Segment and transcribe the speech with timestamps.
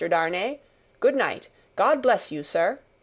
[0.09, 0.59] Darnay,
[0.99, 2.79] good night, God bless you, sir!